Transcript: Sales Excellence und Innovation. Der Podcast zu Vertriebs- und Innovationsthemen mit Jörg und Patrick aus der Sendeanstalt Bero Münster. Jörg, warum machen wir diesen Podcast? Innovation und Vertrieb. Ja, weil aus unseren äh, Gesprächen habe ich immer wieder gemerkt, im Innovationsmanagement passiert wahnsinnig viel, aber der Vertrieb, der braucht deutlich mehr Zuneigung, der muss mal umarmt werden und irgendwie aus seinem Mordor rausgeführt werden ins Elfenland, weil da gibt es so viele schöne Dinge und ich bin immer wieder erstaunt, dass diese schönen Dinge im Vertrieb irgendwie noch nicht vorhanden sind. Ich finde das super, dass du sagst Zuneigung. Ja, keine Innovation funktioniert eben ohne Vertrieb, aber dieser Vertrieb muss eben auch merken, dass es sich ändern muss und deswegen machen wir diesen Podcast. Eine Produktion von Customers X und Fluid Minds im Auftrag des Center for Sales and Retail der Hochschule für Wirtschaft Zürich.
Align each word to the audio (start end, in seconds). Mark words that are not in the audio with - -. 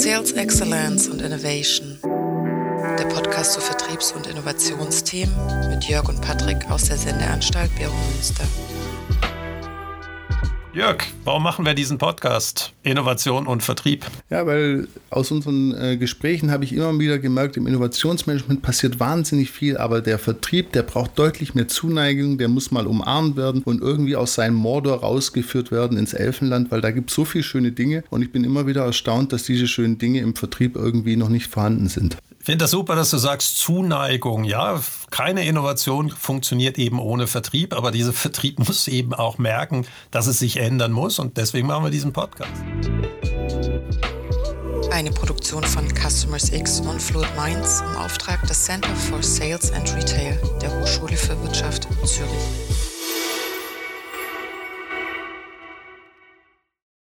Sales 0.00 0.30
Excellence 0.30 1.08
und 1.08 1.20
Innovation. 1.22 1.98
Der 2.04 3.04
Podcast 3.06 3.54
zu 3.54 3.60
Vertriebs- 3.60 4.12
und 4.12 4.28
Innovationsthemen 4.28 5.34
mit 5.70 5.82
Jörg 5.86 6.08
und 6.08 6.20
Patrick 6.20 6.70
aus 6.70 6.84
der 6.84 6.96
Sendeanstalt 6.96 7.74
Bero 7.74 7.92
Münster. 8.14 8.44
Jörg, 10.78 10.98
warum 11.24 11.42
machen 11.42 11.66
wir 11.66 11.74
diesen 11.74 11.98
Podcast? 11.98 12.72
Innovation 12.84 13.48
und 13.48 13.64
Vertrieb. 13.64 14.06
Ja, 14.30 14.46
weil 14.46 14.86
aus 15.10 15.32
unseren 15.32 15.74
äh, 15.74 15.96
Gesprächen 15.96 16.52
habe 16.52 16.62
ich 16.62 16.72
immer 16.72 16.96
wieder 17.00 17.18
gemerkt, 17.18 17.56
im 17.56 17.66
Innovationsmanagement 17.66 18.62
passiert 18.62 19.00
wahnsinnig 19.00 19.50
viel, 19.50 19.76
aber 19.76 20.00
der 20.00 20.20
Vertrieb, 20.20 20.70
der 20.70 20.84
braucht 20.84 21.18
deutlich 21.18 21.56
mehr 21.56 21.66
Zuneigung, 21.66 22.38
der 22.38 22.46
muss 22.46 22.70
mal 22.70 22.86
umarmt 22.86 23.36
werden 23.36 23.64
und 23.64 23.82
irgendwie 23.82 24.14
aus 24.14 24.34
seinem 24.34 24.54
Mordor 24.54 25.00
rausgeführt 25.00 25.72
werden 25.72 25.98
ins 25.98 26.12
Elfenland, 26.12 26.70
weil 26.70 26.80
da 26.80 26.92
gibt 26.92 27.10
es 27.10 27.16
so 27.16 27.24
viele 27.24 27.42
schöne 27.42 27.72
Dinge 27.72 28.04
und 28.10 28.22
ich 28.22 28.30
bin 28.30 28.44
immer 28.44 28.68
wieder 28.68 28.84
erstaunt, 28.84 29.32
dass 29.32 29.42
diese 29.42 29.66
schönen 29.66 29.98
Dinge 29.98 30.20
im 30.20 30.36
Vertrieb 30.36 30.76
irgendwie 30.76 31.16
noch 31.16 31.28
nicht 31.28 31.48
vorhanden 31.48 31.88
sind. 31.88 32.18
Ich 32.48 32.50
finde 32.50 32.64
das 32.64 32.70
super, 32.70 32.96
dass 32.96 33.10
du 33.10 33.18
sagst 33.18 33.58
Zuneigung. 33.58 34.44
Ja, 34.44 34.80
keine 35.10 35.44
Innovation 35.44 36.08
funktioniert 36.08 36.78
eben 36.78 36.98
ohne 36.98 37.26
Vertrieb, 37.26 37.74
aber 37.74 37.90
dieser 37.90 38.14
Vertrieb 38.14 38.58
muss 38.66 38.88
eben 38.88 39.12
auch 39.12 39.36
merken, 39.36 39.86
dass 40.10 40.26
es 40.26 40.38
sich 40.38 40.56
ändern 40.56 40.90
muss 40.90 41.18
und 41.18 41.36
deswegen 41.36 41.66
machen 41.66 41.84
wir 41.84 41.90
diesen 41.90 42.14
Podcast. 42.14 42.50
Eine 44.90 45.10
Produktion 45.10 45.62
von 45.62 45.86
Customers 45.94 46.50
X 46.50 46.80
und 46.80 47.02
Fluid 47.02 47.28
Minds 47.36 47.82
im 47.82 47.96
Auftrag 47.98 48.42
des 48.46 48.64
Center 48.64 48.96
for 48.96 49.22
Sales 49.22 49.70
and 49.72 49.94
Retail 49.94 50.40
der 50.62 50.80
Hochschule 50.80 51.18
für 51.18 51.38
Wirtschaft 51.42 51.86
Zürich. 52.06 52.37